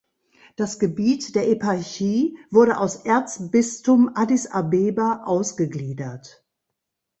[0.55, 6.43] Das Gebiet der Eparchie wurde aus Erzbistum Addis Abeba ausgegliedert.